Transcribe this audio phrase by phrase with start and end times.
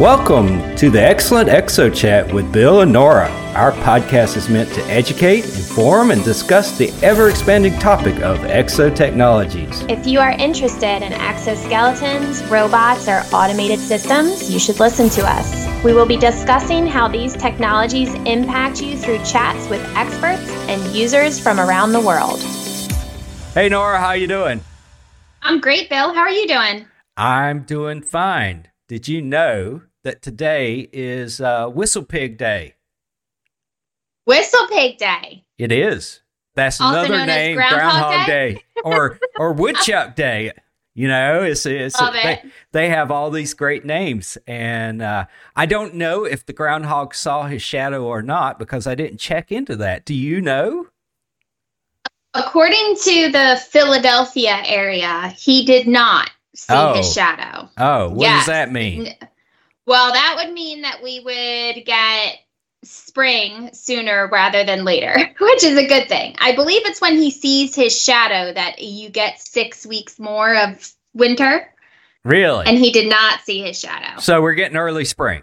[0.00, 3.28] Welcome to the Excellent Exo Chat with Bill and Nora.
[3.54, 9.88] Our podcast is meant to educate, inform, and discuss the ever expanding topic of exotechnologies.
[9.90, 15.84] If you are interested in exoskeletons, robots, or automated systems, you should listen to us.
[15.84, 21.38] We will be discussing how these technologies impact you through chats with experts and users
[21.38, 22.40] from around the world.
[23.52, 24.62] Hey Nora, how you doing?
[25.42, 26.14] I'm great, Bill.
[26.14, 26.86] How are you doing?
[27.14, 28.68] I'm doing fine.
[28.92, 32.74] Did you know that today is uh, Whistle Pig Day.
[34.26, 35.46] Whistle Pig Day.
[35.56, 36.20] It is.
[36.56, 40.52] That's Also another name, Groundhog Day, or or Woodchuck Day.
[40.94, 42.52] You know, it's it's they, it.
[42.72, 45.24] they have all these great names, and uh,
[45.56, 49.50] I don't know if the groundhog saw his shadow or not because I didn't check
[49.50, 50.04] into that.
[50.04, 50.88] Do you know?
[52.34, 56.94] According to the Philadelphia area, he did not see Oh.
[56.94, 57.68] his shadow.
[57.78, 58.40] Oh, what Yes.
[58.40, 59.14] does that mean?
[59.86, 62.38] Well, that would mean that we would get
[62.84, 66.34] spring sooner rather than later, which is a good thing.
[66.40, 70.92] I believe it's when he sees his shadow that you get six weeks more of
[71.14, 71.68] winter,
[72.24, 72.66] Really?
[72.66, 74.20] and he did not see his shadow.
[74.20, 75.42] so we're getting early spring.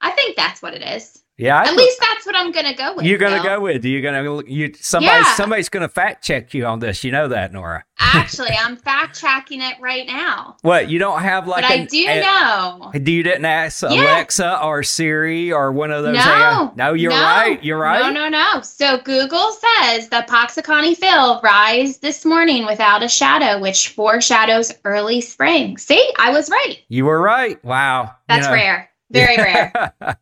[0.00, 1.19] I think that's what it is.
[1.40, 3.06] Yeah, I At least that's what I'm gonna go with.
[3.06, 3.56] you're gonna Bill.
[3.56, 3.84] go with.
[3.84, 5.34] You're gonna you somebody Yeah.
[5.34, 7.02] somebody's gonna fact check you on this.
[7.02, 7.84] You know that, Nora.
[7.98, 12.06] Actually, I'm fact checking it right now, What you don't have like but I do
[12.08, 12.90] a- know.
[13.02, 13.90] Do you didn't ask Yeah.
[13.90, 16.14] Alexa or Siri or one of those?
[16.16, 17.62] No, AI no, you're no, right.
[17.64, 18.00] You're right.
[18.02, 18.60] No, no, no.
[18.62, 25.20] So Google says that Poxaconnie Phil rise this morning without a shadow, which foreshadows early
[25.20, 25.78] spring.
[25.78, 26.78] See, I was right.
[26.88, 27.62] You were right.
[27.64, 28.14] Wow.
[28.28, 28.54] That's You know.
[28.54, 28.90] rare.
[29.10, 29.92] Very rare.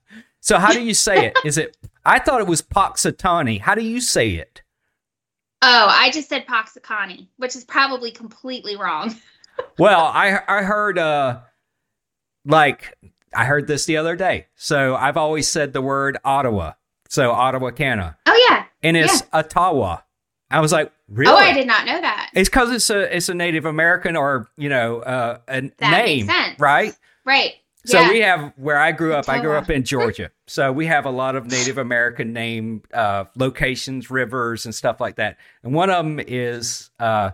[0.49, 1.39] so how do you say it?
[1.45, 1.77] Is it?
[2.07, 3.61] I thought it was Poxitani.
[3.61, 4.63] How do you say it?
[5.61, 9.15] Oh, I just said Poxaconnie, which is probably completely wrong.
[9.77, 11.41] Well, I I heard uh
[12.45, 12.97] like
[13.35, 14.47] I heard this the other day.
[14.55, 16.75] So I've always said the word Ottawa.
[17.09, 18.17] So Ottawa Canada.
[18.27, 18.65] Oh yeah.
[18.85, 19.99] And it's Ottawa.
[20.49, 21.33] I was like, really?
[21.33, 22.31] Oh, I did not know that.
[22.35, 26.27] It's because it's a it's a Native American or you know uh, a That name,
[26.27, 26.61] makes sense.
[26.61, 26.97] right?
[27.25, 27.55] Right.
[27.89, 28.11] So yeah.
[28.13, 29.29] we have where I grew up.
[29.29, 33.25] I grew up in Georgia, so we have a lot of Native American name uh,
[33.37, 35.39] locations, rivers, and stuff like that.
[35.63, 37.31] And one of them is uh,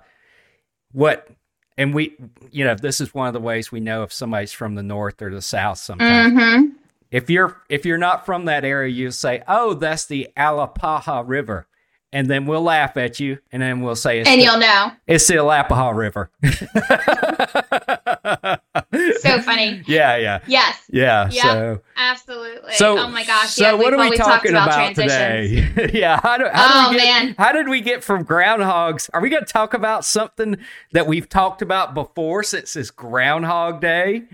[0.93, 1.29] what,
[1.77, 2.15] and we,
[2.53, 5.21] you know, this is one of the ways we know if somebody's from the north
[5.21, 5.79] or the south.
[5.79, 6.73] Sometimes, Mhm.
[7.11, 11.67] if you're if you're not from that area, you say, "Oh, that's the Alapaha River,"
[12.13, 14.93] and then we'll laugh at you, and then we'll say, "It's And the, you'll know.
[15.09, 16.31] it's the Alapaha River."
[18.25, 19.83] So funny.
[19.87, 20.83] yeah, yeah, Yes.
[20.91, 21.29] yeah.
[21.31, 21.43] Yeah.
[21.43, 21.81] So.
[21.97, 22.73] Absolutely.
[22.75, 23.51] So, oh my gosh.
[23.51, 25.75] So yeah, what are we talked talking about, transitions.
[25.75, 25.91] today?
[25.99, 27.35] yeah, how, do, how Oh, did we get, man.
[27.39, 29.11] How did we get from groundhogs?
[29.13, 30.57] Are we going to talk about something
[30.93, 34.25] that we've talked about before since it's Groundhog Day?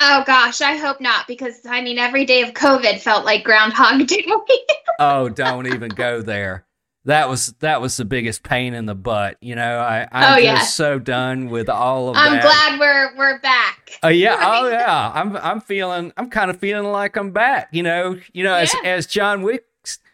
[0.00, 4.06] Oh gosh, I hope not because I mean every day of COVID felt like Groundhog
[4.06, 4.24] Day.
[5.00, 6.64] Oh, don't even go there.
[7.08, 9.38] That was that was the biggest pain in the butt.
[9.40, 12.26] You know, I I'm Oh, just so done with all of that.
[12.26, 12.42] I'm that.
[12.42, 13.90] glad we're we're back.
[14.02, 14.62] Oh yeah, Right?
[14.62, 15.12] oh yeah.
[15.14, 17.68] I'm I'm feeling I'm kind of feeling like I'm back.
[17.72, 18.90] You know, you know, as Yeah.
[18.90, 19.64] as John Wick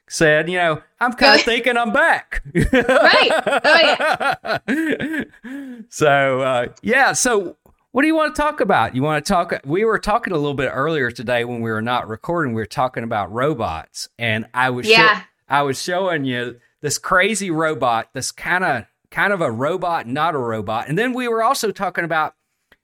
[0.08, 2.42] said, you know, I'm kind of thinking I'm back.
[2.54, 3.30] Right.
[3.64, 5.24] Oh yeah.
[5.88, 7.12] so uh, yeah.
[7.12, 7.56] So
[7.92, 8.94] what do you want to talk about?
[8.94, 9.52] You want to talk?
[9.64, 12.54] We were talking a little bit earlier today when we were not recording.
[12.54, 15.22] We were talking about robots, and I was show- Yeah.
[15.48, 18.10] I was showing you this crazy robot.
[18.12, 20.86] This kind of kind of a robot, not a robot.
[20.88, 22.34] And then we were also talking about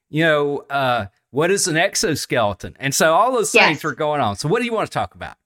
[0.09, 2.77] you know, uh, what is an exoskeleton?
[2.81, 3.84] And so all those things Yes.
[3.84, 4.34] were going on.
[4.37, 5.37] So what do you want to talk about?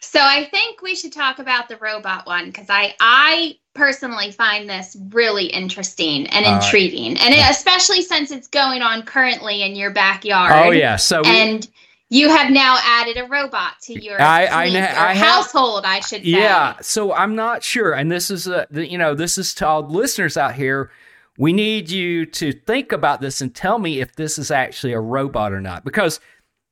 [0.00, 4.68] So I think we should talk about the robot one because I I personally find
[4.68, 9.90] this really interesting and intriguing, and it, especially since it's going on currently in your
[9.90, 10.52] backyard.
[10.52, 10.96] Oh yeah.
[10.96, 11.68] So we, and
[12.08, 16.00] you have now added a robot to your I- I or I have- household, I
[16.00, 16.28] should say.
[16.28, 16.74] yeah.
[16.80, 17.92] So I'm not sure.
[17.92, 20.90] And this is a, you know, this is to all listeners out here.
[21.38, 25.00] We need you to think about this and tell me if this is actually a
[25.00, 26.18] robot or not, because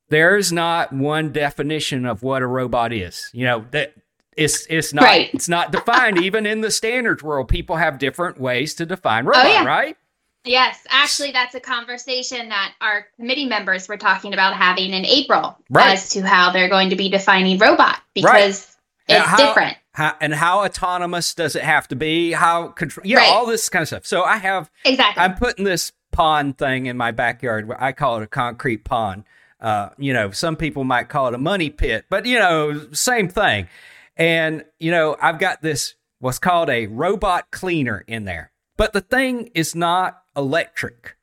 [0.09, 3.29] there's not one definition of what a robot is.
[3.33, 3.95] You know that
[4.37, 5.31] it's it's not Right.
[5.35, 7.49] it's not defined even in the standards world.
[7.49, 9.65] People have different ways to define robot, Oh, yeah.
[9.65, 9.97] right?
[10.45, 15.57] Yes, actually, that's a conversation that our committee members were talking about having in April
[15.71, 15.93] Right.
[15.95, 18.77] as to how they're going to be defining robot because
[19.09, 19.77] Yeah, it's how- different.
[19.93, 22.33] How, and how autonomous does it have to be?
[22.33, 23.07] How control?
[23.07, 23.31] Yeah, Right.
[23.31, 24.07] all this kind of stuff.
[24.07, 25.23] So I have Exactly.
[25.23, 27.71] I'm putting this pond thing in my backyard.
[27.79, 29.25] I call it a concrete pond.
[29.61, 33.29] Uh, you know, some people might call it a money pit, but you know, same
[33.29, 33.69] thing.
[34.17, 39.01] And you know, I've got this what's called a robot cleaner in there, but the
[39.01, 41.17] thing is not electric.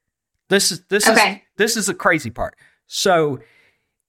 [0.50, 1.16] This is this is
[1.58, 2.56] this is the crazy part.
[2.88, 3.40] So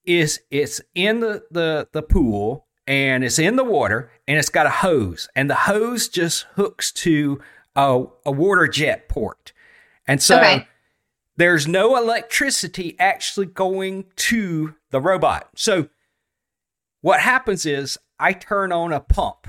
[0.05, 4.67] is it's in the, the, the pool and it's in the water and it's got
[4.67, 7.41] a hose and the hose just hooks to
[7.77, 9.53] a, a water jet port.
[10.09, 10.67] And so Okay.
[11.37, 15.49] there's no electricity actually going to the robot.
[15.55, 15.89] So
[17.01, 19.47] what happens is I turn on a pump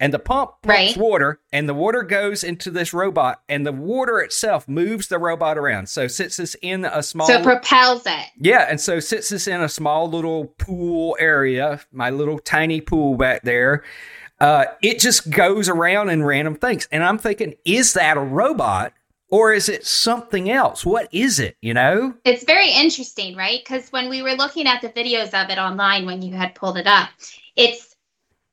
[0.00, 0.96] and the pump pumps Right.
[0.96, 5.58] water and the water goes into this robot and the water itself moves the robot
[5.58, 5.88] around.
[5.88, 8.26] So since it's in a small So it propels it.
[8.40, 13.16] yeah, and so since it's in a small little pool area, my little tiny pool
[13.16, 13.82] back there,
[14.40, 16.86] uh, it just goes around in random things.
[16.92, 18.92] And I'm thinking, is that a robot
[19.30, 20.86] or is it something else?
[20.86, 21.56] What is it?
[21.60, 22.14] You know?
[22.24, 23.58] It's very interesting, right?
[23.62, 26.78] Because when we were looking at the videos of it online when you had pulled
[26.78, 27.08] it up,
[27.56, 27.87] it's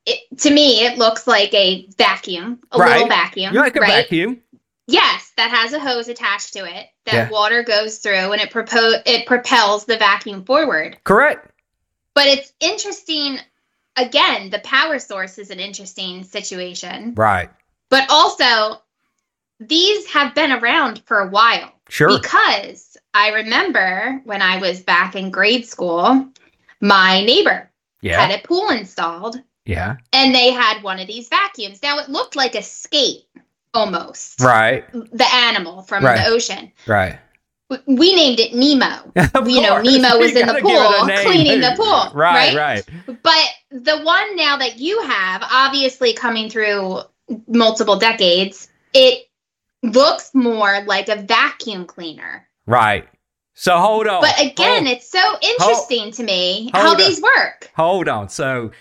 [0.06, 2.94] it, to me it looks like a vacuum, a Right.
[2.94, 4.04] little vacuum, You're like a right?
[4.04, 4.42] vacuum.
[4.88, 7.30] Yes, that has a hose attached to it that Yeah.
[7.30, 10.98] water goes through and it propo- it propels the vacuum forward.
[11.04, 11.50] Correct.
[12.14, 13.40] But it's interesting.
[13.98, 17.50] Again, the power source is an interesting situation, Right.
[17.90, 18.82] but also
[19.60, 21.72] these have been around for a while.
[21.90, 22.10] Sure.
[22.20, 26.28] Because I remember when I was back in grade school,
[26.82, 28.20] my neighbor Yeah.
[28.26, 29.98] had a pool installed Yeah.
[30.14, 31.82] and they had one of these vacuums.
[31.82, 33.24] Now it looked like a skate
[33.74, 34.40] almost.
[34.42, 34.86] Right.
[34.94, 36.18] The animal from Right.
[36.24, 36.72] the ocean.
[36.88, 37.18] Right.
[37.88, 39.12] We named it Nemo.
[39.50, 39.82] You know.
[39.82, 42.56] Nemo was in the gotta give it a pool, cleaning the pool, Right.
[42.56, 42.84] right?
[43.08, 43.18] Right.
[43.24, 47.00] But the one now that you have, obviously coming through
[47.48, 49.28] multiple decades, it
[49.82, 52.48] looks more like a vacuum cleaner.
[52.68, 53.08] Right.
[53.56, 54.22] So hold on.
[54.22, 56.98] But again, Hold- it's so interesting to me how up.
[56.98, 57.72] these work.
[57.76, 58.30] Hold on.
[58.30, 58.72] So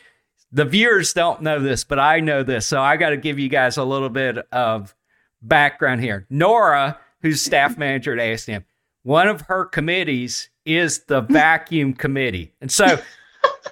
[0.54, 2.64] the viewers don't know this, but I know this.
[2.64, 4.94] So I got to give you guys a little bit of
[5.42, 6.26] background here.
[6.30, 8.64] Nora, who's staff manager at ASTM,
[9.02, 12.52] one of her committees is the vacuum committee.
[12.60, 13.00] And so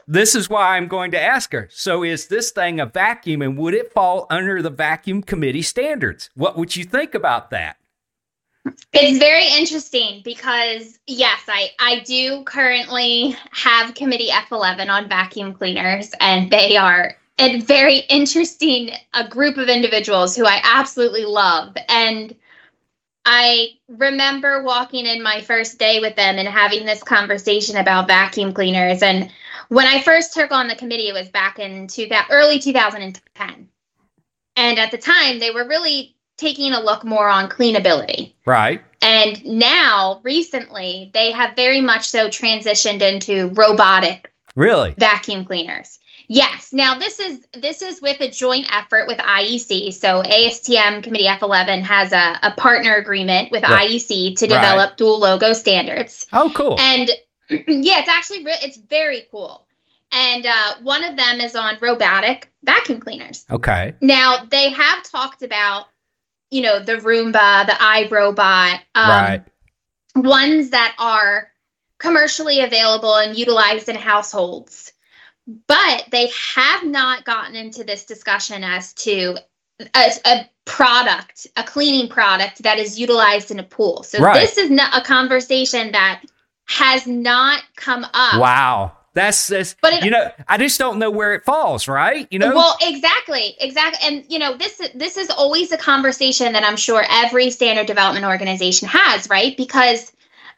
[0.09, 1.69] this is why I'm going to ask her.
[1.71, 6.31] So is this thing a vacuum and would it fall under the vacuum committee standards?
[6.35, 7.77] What would you think about that?
[8.93, 16.13] It's very interesting because yes, I I do currently have committee F11 on vacuum cleaners
[16.21, 21.77] and they are a very interesting a group of individuals who I absolutely love.
[21.89, 22.37] And
[23.25, 28.53] I remember walking in my first day with them and having this conversation about vacuum
[28.53, 29.03] cleaners.
[29.03, 29.31] And
[29.69, 33.69] when I first took on the committee it was back in 2000 early 2010
[34.57, 38.83] and at the time they were really taking a look more on cleanability Right.
[39.01, 44.95] and now, recently, they have very much so transitioned into robotic Really?
[44.99, 45.99] vacuum cleaners.
[46.29, 46.73] Yes.
[46.73, 49.93] Now, this is this is with a joint effort with IEC.
[49.93, 53.91] So, ASTM Committee F11 has a, a partner agreement with Right.
[53.91, 54.55] IEC to Right.
[54.55, 56.27] develop dual logo standards.
[56.33, 56.79] Oh, cool.
[56.81, 57.11] And
[57.51, 59.67] yeah, it's actually re- it's very cool.
[60.13, 63.45] And uh, one of them is on robotic vacuum cleaners.
[63.51, 63.95] Okay.
[64.03, 65.87] Now, they have talked about,
[66.53, 69.43] you know, the Roomba, the iRobot, um, right.
[70.15, 71.51] ones that are
[71.99, 74.93] commercially available and utilized in households.
[75.67, 79.39] But they have not gotten into this discussion as to
[79.95, 84.03] a, a product, a cleaning product that is utilized in a pool.
[84.03, 84.35] So Right.
[84.35, 86.23] this is not a conversation that
[86.67, 88.41] has not come up.
[88.41, 88.93] Wow.
[89.15, 92.27] That's this, But it- you know, I just don't know where it falls, right?
[92.31, 92.55] You know?
[92.55, 97.05] Well, exactly, exactly, and you know this this is always a conversation that I'm sure
[97.11, 99.57] every standard development organization has, right?
[99.57, 100.13] Because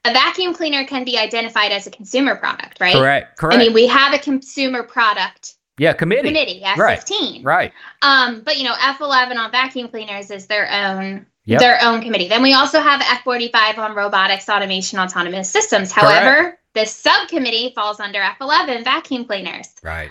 [0.04, 2.94] a vacuum cleaner can be identified as a consumer product, right?
[2.94, 3.38] correct.
[3.38, 3.54] Correct.
[3.54, 6.28] I mean, we have a consumer product yeah, committee.
[6.28, 7.44] committee, Right, F15.
[7.44, 7.72] Right.
[8.02, 11.60] Um, but you know, F11 on vacuum cleaners is their own Yep.
[11.60, 12.28] their own committee.
[12.28, 15.90] Then we also have F45 on robotics, automation, autonomous systems.
[15.92, 19.68] However, this subcommittee falls under F11 vacuum cleaners.
[19.82, 20.10] Right.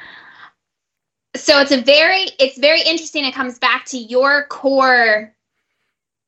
[1.36, 5.34] so it's a very it's very interesting it comes back to your core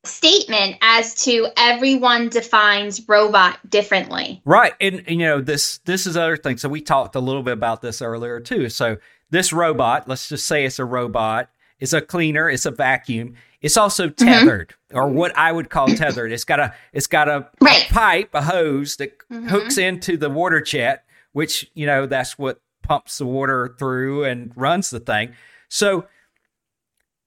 [0.03, 4.73] statement as to everyone defines robot differently Right.
[4.79, 6.57] And, and, you know, this this is other thing.
[6.57, 8.69] So we talked a little bit about this earlier too.
[8.69, 8.97] So
[9.31, 13.35] this robot, let's just say it's a robot, it's a cleaner, it's a vacuum.
[13.61, 14.25] It's also Mm-hmm.
[14.25, 16.31] tethered, or what I would call tethered.
[16.31, 19.49] It's got a it's got a, a pipe, a hose that Mhm.
[19.49, 21.03] hooks into the water jet,
[21.33, 25.33] which, you know, that's what pumps the water through and runs the thing.
[25.69, 26.07] So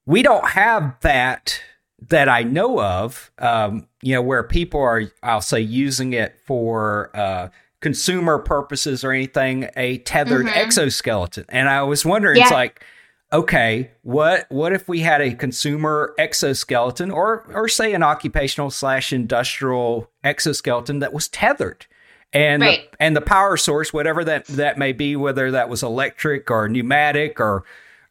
[0.06, 1.60] we don't have that
[2.08, 7.10] that I know of, um, you know, where people are, I'll say, using it for
[7.16, 7.48] uh,
[7.80, 10.56] consumer purposes or anything, a tethered Mhm.
[10.56, 11.44] exoskeleton.
[11.48, 12.84] And I was wondering, it's like,
[13.32, 19.12] okay, what what if we had a consumer exoskeleton or or say an occupational slash
[19.12, 21.86] industrial exoskeleton that was tethered?
[22.34, 22.92] and Right.
[22.92, 26.68] the, and the power source, whatever that that may be, whether that was electric or
[26.68, 27.64] pneumatic or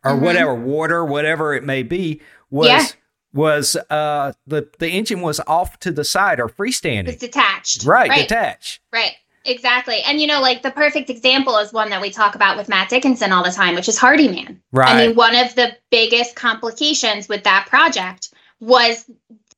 [0.03, 0.19] or Mhm.
[0.21, 2.85] whatever, water, whatever it may be, was Yeah.
[3.33, 7.09] was uh the the engine was off to the side or freestanding.
[7.09, 7.83] It's detached.
[7.85, 8.27] right, Right.
[8.27, 9.13] detached, Right.
[9.47, 10.01] Exactly.
[10.05, 12.89] And you know, like the perfect example is one that we talk about with Matt
[12.89, 14.61] Dickinson all the time, which is Hardiman.
[14.73, 19.09] right, I mean, one of the biggest complications with that project was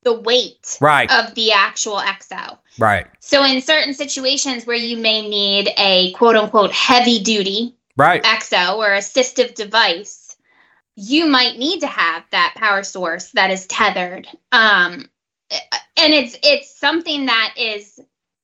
[0.04, 2.58] the weight right, of the actual EXO.
[2.78, 8.24] right, So in certain situations where you may need a quote unquote heavy duty right,
[8.24, 10.38] EXO or assistive device,
[10.96, 14.28] you might need to have that power source that is tethered.
[14.52, 15.10] Um,
[15.98, 18.00] and it's it's something that is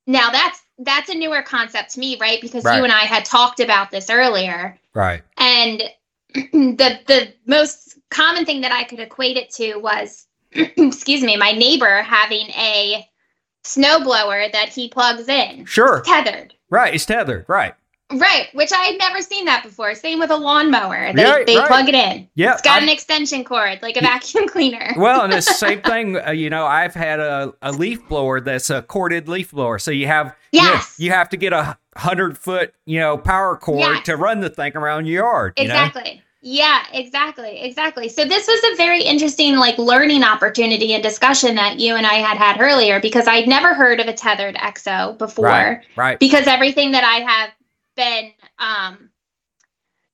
[0.07, 2.41] now that's that's a newer concept to me, right?
[2.41, 2.77] Because Right.
[2.77, 5.83] you and I had talked about this earlier, right, and
[6.33, 11.51] the the most common thing that I could equate it to was, excuse me, my
[11.51, 13.07] neighbor having a
[13.63, 16.53] snowblower that he plugs in sure, tethered.
[16.69, 16.93] right.
[16.93, 17.73] It's tethered, right.
[18.13, 19.95] Right, which I had never seen that before.
[19.95, 21.11] Same with a lawnmower.
[21.13, 21.67] They, they right.
[21.67, 22.29] plug it in.
[22.35, 24.93] Yeah, It's got I'm- an extension cord, like a vacuum cleaner.
[24.97, 26.17] well, and it's the same thing.
[26.17, 29.79] Uh, you know, I've had a, a leaf blower that's a corded leaf blower.
[29.79, 30.95] So you have you know, Yes.
[30.99, 34.05] you, have to get a hundred foot you know power cord Yes.
[34.05, 35.53] to run the thing around your yard.
[35.57, 35.73] You know?
[35.73, 36.21] exactly.
[36.47, 37.59] Yeah, exactly.
[37.61, 38.07] Exactly.
[38.07, 42.15] So this was a very interesting like learning opportunity and discussion that you and I
[42.15, 45.81] had had earlier because I'd never heard of a tethered EXO before Right.
[45.95, 46.19] Right.
[46.19, 47.49] because everything that I have
[47.95, 49.09] been um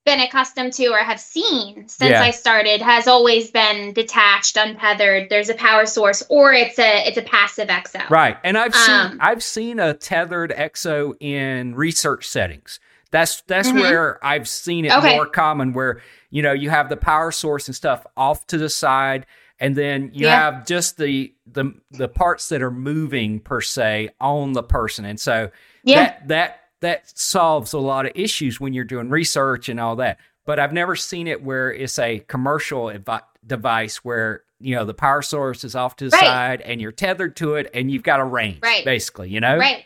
[0.03, 2.23] been accustomed to or have seen since Yeah.
[2.23, 5.29] I started has always been detached, untethered.
[5.29, 8.09] There's a power source, or it's a it's a passive EXO.
[8.09, 8.38] Right.
[8.43, 12.79] And I've seen Um, I've seen a tethered exo in research settings.
[13.11, 13.75] That's that's Mhm.
[13.81, 15.15] where I've seen it Okay.
[15.15, 18.69] more common where you know you have the power source and stuff off to the
[18.69, 19.27] side
[19.59, 20.35] and then you Yeah.
[20.41, 25.05] have just the the the parts that are moving per se on the person.
[25.05, 25.51] And so
[25.83, 25.95] Yeah.
[26.05, 30.17] that that that solves a lot of issues when you're doing research and all that.
[30.45, 34.93] But I've never seen it where it's a commercial advi- device where you know the
[34.93, 36.25] power source is off to the Right.
[36.25, 38.83] side and you're tethered to it and you've got a range, Right.
[38.85, 39.29] basically.
[39.29, 39.85] You know, Right.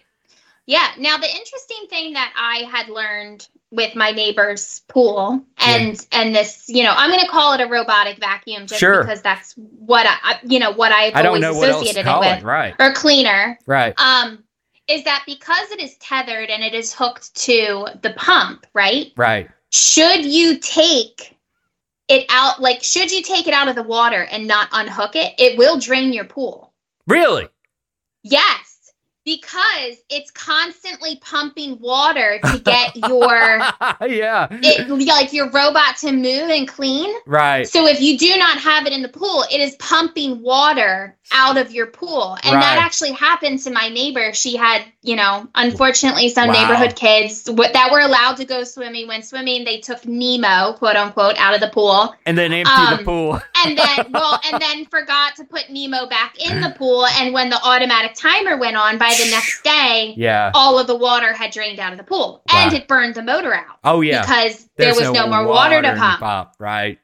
[0.66, 0.88] Yeah.
[0.98, 6.66] Now the interesting thing that I had learned with my neighbor's pool and and this,
[6.70, 9.02] you know, I'm going to call it a robotic vacuum just Sure.
[9.02, 11.90] because that's what I, you know, what I've I don't always know what else to
[11.90, 12.36] associated it it.
[12.38, 13.60] with, Right, or cleaner.
[13.66, 14.44] right, Um,
[14.88, 19.12] is that because it is tethered and it is hooked to the pump, right?
[19.18, 19.50] right.
[19.72, 21.36] Should you take
[22.08, 25.34] it out, like, should you take it out of the water and not unhook it?
[25.40, 26.72] It will drain your pool.
[27.08, 27.48] Really?
[28.24, 28.75] Yes,
[29.26, 33.28] because it's constantly pumping water to get your
[34.08, 34.48] yeah.
[34.52, 37.14] it like your robot to move and clean.
[37.26, 37.68] Right.
[37.68, 41.58] So if you do not have it in the pool, it is pumping water out
[41.58, 42.38] of your pool.
[42.44, 44.32] And that actually happened to my neighbor.
[44.34, 46.54] She had, you know, unfortunately some Wow.
[46.54, 50.96] neighborhood kids w- that were allowed to go swimming when swimming they took Nemo, quote
[50.96, 52.16] unquote, out of the pool.
[52.26, 53.42] And then empty the Um, pool.
[53.66, 57.50] And then well, and then forgot to put Nemo back in the pool and when
[57.50, 60.52] the automatic timer went on by the next day, Yeah.
[60.54, 63.54] all of the water had drained out of the pool and it burned the motor
[63.56, 64.22] out Oh yeah.
[64.22, 66.50] because There's there was no, more water, to in the pump.
[66.60, 67.00] Right.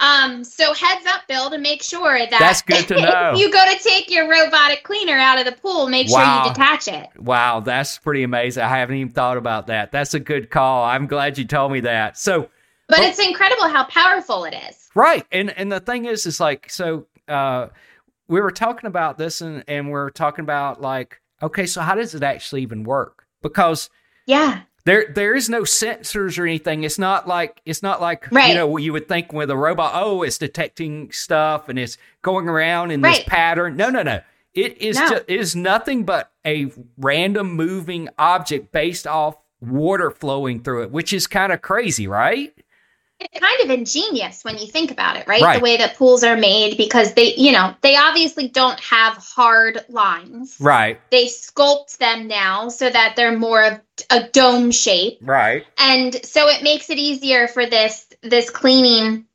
[0.00, 3.32] Um, so heads up, Bill, to make sure that That's good to know.
[3.34, 6.42] if you go to take your robotic cleaner out of the pool, make Wow.
[6.42, 7.08] sure you detach it.
[7.20, 8.62] Wow, that's pretty amazing.
[8.62, 9.90] I haven't even thought about that.
[9.90, 10.84] That's a good call.
[10.84, 12.16] I'm glad you told me that.
[12.16, 12.48] So
[12.88, 13.02] But Oh.
[13.06, 14.88] it's incredible how powerful it is.
[14.94, 15.26] Right.
[15.32, 17.68] And and the thing is is like so uh
[18.28, 22.14] we were talking about this and and we're talking about like okay, so how does
[22.14, 23.26] it actually even work?
[23.42, 23.90] Because
[24.26, 24.60] Yeah.
[24.88, 26.82] There there is no sensors or anything.
[26.82, 28.48] It's not like it's not like Right.
[28.48, 32.48] you know you would think with a robot, oh, it's detecting stuff and it's going
[32.48, 33.76] around in this pattern.
[33.76, 34.20] No, no, no.
[34.54, 35.08] It is No.
[35.10, 40.90] ju- it is nothing but a random moving object based off water flowing through it,
[40.90, 42.54] which is kind of crazy, right?
[43.20, 45.42] It's kind of ingenious when you think about it, right?
[45.42, 45.58] Right.
[45.58, 49.84] The way that pools are made because they, you know, they obviously don't have hard
[49.88, 50.56] lines.
[50.60, 51.00] Right.
[51.10, 55.18] They sculpt them now so that they're more of a dome shape.
[55.20, 55.66] Right.
[55.78, 59.26] and so it makes it easier for this this cleaning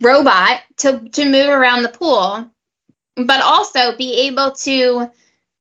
[0.00, 2.50] robot to to move around the pool
[3.16, 5.10] but also be able to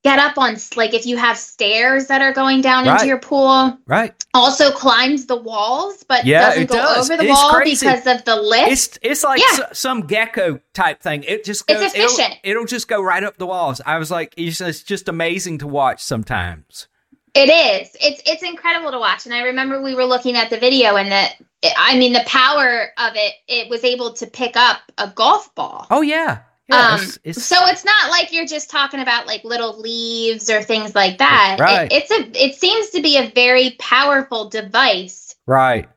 [0.04, 2.94] get up on like if you have stairs that are going down Right.
[2.96, 4.14] into your pool Right.
[4.34, 7.10] also climbs the walls but Yeah, doesn't it go does.
[7.10, 7.86] over the It's wall crazy.
[7.86, 9.66] because of the lift It's it's like Yeah.
[9.70, 11.24] s- some gecko type thing.
[11.24, 11.96] It just It's goes.
[11.96, 12.40] it'll, efficient.
[12.44, 13.80] it'll just go right up the walls.
[13.86, 16.88] I was like, it's, it's just amazing to watch sometimes.
[17.36, 17.96] It is.
[18.00, 19.26] It's it's incredible to watch.
[19.26, 21.36] And I remember we were looking at the video and that
[21.78, 25.88] I mean the power of it it was able to pick up a golf ball.
[25.90, 26.40] Oh yeah,
[26.70, 30.50] Yeah, um, it's- it's- so it's not like you're just talking about like little leaves
[30.50, 31.58] or things like that.
[31.60, 31.92] It- Right.
[31.92, 35.90] it's a it seems to be a very powerful device Right.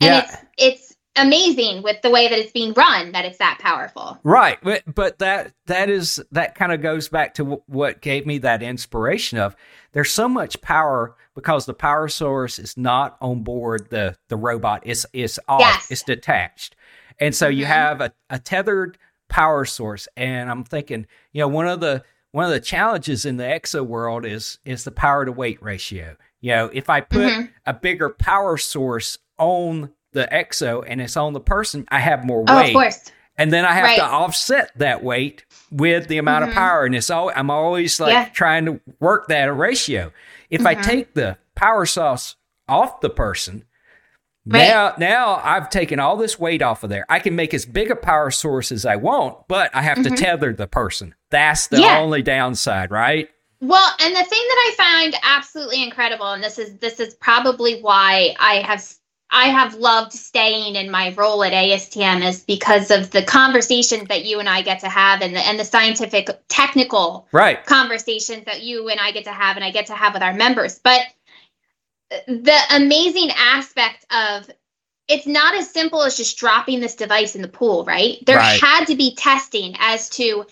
[0.00, 0.18] and Yeah.
[0.20, 4.18] it's it's amazing with the way that it's being run that it's that powerful.
[4.22, 8.24] Right, but, but that that is that kind of goes back to w- what gave
[8.24, 9.54] me that inspiration of
[9.92, 14.82] there's so much power because the power source is not on board the the robot.
[14.86, 15.60] It's it's off.
[15.60, 15.90] Yes.
[15.90, 16.74] It's detached,
[17.20, 17.68] and so you Mhm.
[17.68, 18.96] have a, a tethered
[19.32, 20.06] power source.
[20.16, 23.84] And I'm thinking, you know, one of the one of the challenges in the exo
[23.84, 26.16] world is is the power to weight ratio.
[26.42, 27.50] You know, if I put Mhm.
[27.66, 32.44] a bigger power source on the exo and it's on the person, I have more
[32.46, 33.10] Oh, weight of course.
[33.38, 36.48] and then I have to offset that weight with the amount Mhm.
[36.48, 38.28] of power, and it's all I'm always like Yeah.
[38.34, 40.12] trying to work that ratio.
[40.50, 40.82] If I Mhm.
[40.82, 42.36] take the power source
[42.68, 43.64] off the person,
[44.44, 44.66] Right.
[44.68, 47.06] now now I've taken all this weight off of there.
[47.08, 50.02] I can make as big a power source as I want, but I have Mhm.
[50.04, 51.14] to tether the person.
[51.30, 51.98] That's the Yeah.
[51.98, 53.28] only downside, right?
[53.60, 57.80] Well, and the thing that I find absolutely incredible, and this is this is probably
[57.80, 58.84] why I have
[59.34, 64.26] I have loved staying in my role at ASTM is because of the conversations that
[64.26, 67.64] you and I get to have and the and the scientific technical Right.
[67.64, 70.34] conversations that you and I get to have and I get to have with our
[70.34, 70.80] members.
[70.82, 71.00] But
[72.26, 74.50] the amazing aspect of
[75.08, 78.18] it's not as simple as just dropping this device in the pool, right?
[78.26, 78.60] There Right.
[78.60, 80.46] had to be testing as to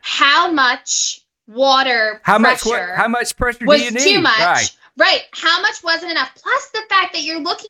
[0.00, 4.14] how much water How much pressure what, how much pressure was do you need?
[4.14, 4.38] too much.
[4.38, 4.70] Right.
[4.96, 5.22] Right.
[5.32, 6.30] How much wasn't enough?
[6.34, 7.68] Plus the fact that you're looking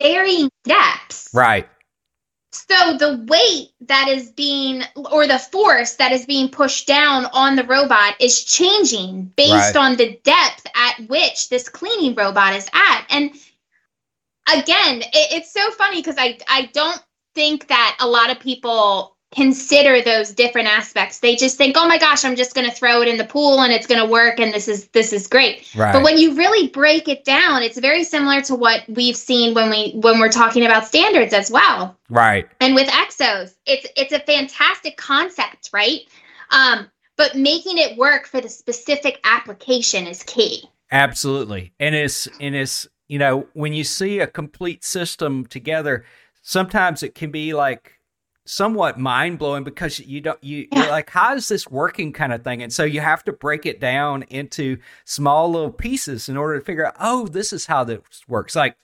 [0.00, 1.28] at varying depths.
[1.34, 1.68] Right.
[2.52, 7.56] So the weight that is being, or the force that is being pushed down on
[7.56, 9.76] the robot is changing based Right.
[9.76, 10.64] on the depth
[10.98, 13.06] at which this cleaning robot is at.
[13.10, 13.30] And
[14.52, 17.02] again, it, it's so funny because I, I don't
[17.34, 21.18] think that a lot of people consider those different aspects.
[21.18, 23.60] They just think, oh my gosh, I'm just going to throw it in the pool
[23.60, 25.68] and it's going to work and this is this is great.
[25.74, 25.92] Right.
[25.92, 29.70] But when you really break it down, it's very similar to what we've seen when
[29.70, 31.96] we when we're talking about standards as well.
[32.08, 32.48] right.
[32.60, 36.00] And with exos, it's it's a fantastic concept, right?
[36.50, 40.68] Um, but making it work for the specific application is key.
[40.94, 41.72] Absolutely.
[41.80, 46.04] And it's and it's you know, when you see a complete system together,
[46.42, 47.98] sometimes it can be like
[48.46, 52.44] somewhat mind blowing because you don't you you're like, how is this working kind of
[52.44, 52.62] thing?
[52.62, 56.64] And so you have to break it down into small little pieces in order to
[56.64, 58.54] figure out, oh, this is how this works.
[58.54, 58.76] Like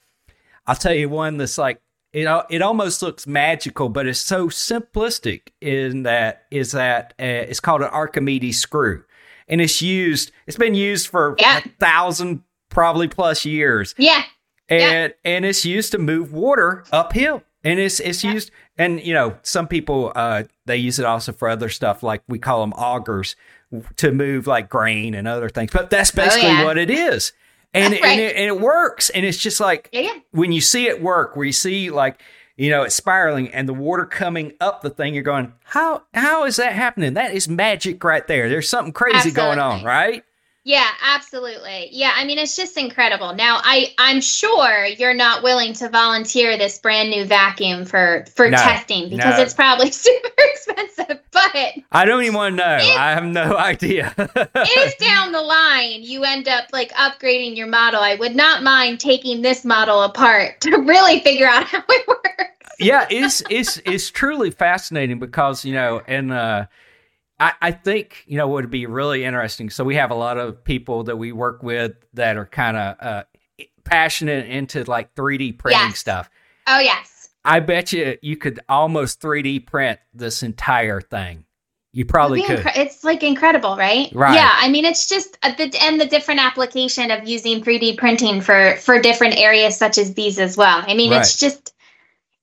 [0.67, 1.81] I'll tell you one that's like
[2.13, 7.61] it it almost looks magical, but it's so simplistic in that is that uh, it's
[7.61, 9.05] called an Archimedes screw,
[9.47, 10.31] and it's used.
[10.47, 11.59] It's been used for Yeah.
[11.59, 14.23] a thousand probably plus years, Yeah.
[14.69, 18.33] and and it's used to move water uphill, and it's it's Yeah.
[18.33, 18.51] used.
[18.77, 22.39] And you know, some people uh, they use it also for other stuff, like we
[22.39, 23.35] call them augers
[23.97, 25.71] to move like grain and other things.
[25.71, 26.63] But that's basically Oh, yeah.
[26.65, 27.33] what it is.
[27.73, 29.09] And, That's and, it, and it works.
[29.11, 30.13] And it's just like, Yeah, yeah.
[30.31, 32.19] when you see it work, where you see like
[32.61, 36.45] you know it's spiraling and the water coming up the thing, you're going, how how
[36.45, 37.15] is that happening?
[37.15, 38.49] That is magic right there.
[38.49, 40.23] There's something crazy going on, right?
[40.63, 41.89] Yeah, absolutely.
[41.91, 43.33] Yeah, I mean it's just incredible.
[43.33, 48.47] Now, I I'm sure you're not willing to volunteer this brand new vacuum for for
[48.47, 49.43] No, testing because no.
[49.43, 51.51] it's probably super expensive, but
[51.91, 52.77] I don't even want to know.
[52.79, 54.13] If- I have no idea.
[54.17, 58.99] if down the line you end up like upgrading your model, I would not mind
[58.99, 62.75] taking this model apart to really figure out how it works.
[62.77, 66.65] yeah, it's it's it's truly fascinating because you know, and uh,
[67.41, 69.69] I I think you know what would be really interesting.
[69.69, 72.95] So we have a lot of people that we work with that are kind of
[72.99, 73.23] uh,
[73.83, 75.99] passionate into like 3D printing Yes.
[75.99, 76.29] stuff.
[76.67, 77.29] Oh yes.
[77.43, 81.45] I bet you you could almost 3D print this entire thing.
[81.93, 82.59] You probably could.
[82.59, 84.09] incre- it's like incredible, right?
[84.13, 84.35] Right.
[84.35, 88.39] Yeah, I mean, it's just uh, the and the different application of using 3D printing
[88.39, 90.83] for for different areas such as these as well.
[90.87, 91.70] I mean, it's just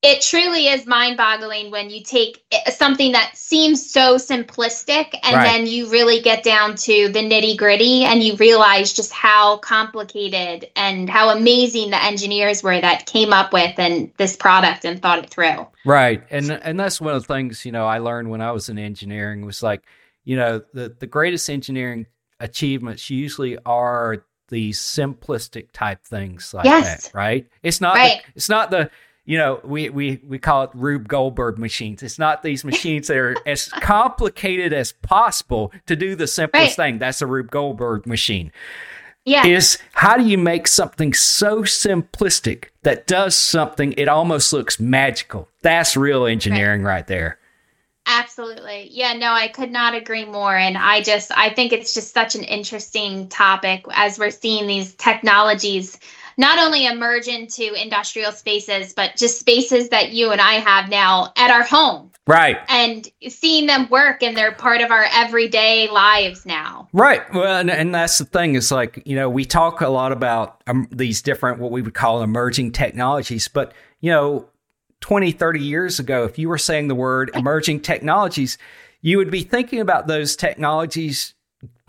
[0.03, 5.45] it truly is mind-boggling when you take eh, something that seems so simplistic and Right.
[5.45, 11.11] then you really get down to the nitty-gritty and you realize just how complicated and
[11.11, 15.31] how amazing the engineers were that came up with and this product and thought it
[15.31, 15.67] through.
[15.85, 16.23] Right.
[16.31, 18.79] And and that's one of the things, you know, I learned when I was in
[18.79, 19.83] engineering was like,
[20.25, 22.07] you know, the the greatest engineering
[22.39, 27.07] achievements usually are the simplistic type things like Yes.
[27.09, 27.47] that, right?
[27.63, 28.23] It's not Right.
[28.25, 28.91] the, it's not the
[29.29, 32.03] you know, we, we, we call it Rube Goldberg machines.
[32.03, 36.87] It's not these machines that are as complicated as possible to do the simplest Right.
[36.93, 36.99] thing.
[36.99, 38.53] That's a Rube Goldberg machine.
[39.27, 39.45] Yeah.
[39.47, 45.51] is how do you make something so simplistic that does something it almost looks magical
[45.61, 47.39] that's real engineering right, there
[48.11, 48.89] Absolutely.
[48.91, 50.57] Yeah, no, I could not agree more.
[50.57, 54.95] And I just, I think it's just such an interesting topic as we're seeing these
[54.95, 55.99] technologies
[56.39, 61.33] not only emerge into industrial spaces, but just spaces that you and I have now
[61.37, 62.11] at our home.
[62.29, 62.59] Right.
[62.69, 66.89] And seeing them work and they're part of our everyday lives now.
[66.93, 67.23] Right.
[67.35, 70.63] Well, and, and that's the thing is like, you know, we talk a lot about
[70.69, 74.49] um, these different, what we would call emerging technologies, but, you know,
[75.01, 78.59] 20, 30 years ago, if you were saying the word emerging technologies,
[79.01, 81.35] you would be thinking about those technologies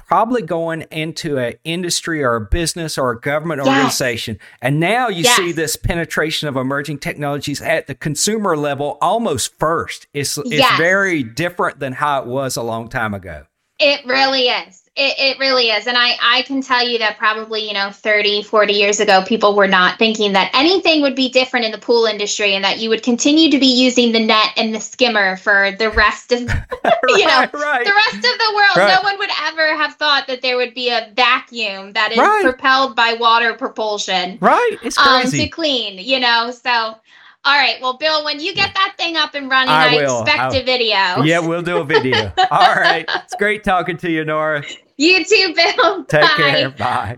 [0.10, 3.68] probably going into an industry or a business or a government yes.
[3.68, 4.40] organization.
[4.60, 5.36] And now you yes.
[5.38, 10.08] see this penetration of emerging technologies at the consumer level almost first.
[10.12, 10.78] It's, it's yes.
[10.80, 13.46] very different than how it was a long time ago.
[13.78, 14.89] It really is.
[15.02, 15.88] It, it really is.
[15.88, 19.56] And I, I can tell you that probably, you know, 30, 40 years ago, people
[19.56, 22.90] were not thinking that anything would be different in the pool industry and that you
[22.90, 26.58] would continue to be using the net and the skimmer for the rest of, right,
[27.08, 27.86] you know, right.
[27.86, 28.76] the rest of the world.
[28.76, 28.94] Right.
[28.94, 32.96] No one would ever have thought that there would be a vacuum that is propelled
[32.96, 34.38] by water propulsion.
[34.42, 34.78] Right.
[34.84, 35.40] It's crazy.
[35.40, 36.98] Um, to clean, you know, so
[37.46, 37.80] all right.
[37.82, 40.64] Well, Bill, when you get that thing up and running, I, I expect I'll, a
[40.64, 41.24] video.
[41.24, 42.34] Yeah, we'll do a video.
[42.52, 43.06] All right.
[43.16, 44.64] It's great talking to you, Nora.
[45.00, 46.04] You too, Bill.
[46.10, 46.28] Take Bye.
[46.36, 46.70] care.
[46.72, 47.18] Bye.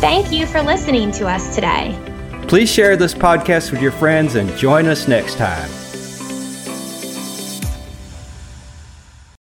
[0.00, 1.96] Thank you for listening to us today.
[2.48, 5.70] Please share this podcast with your friends and join us next time.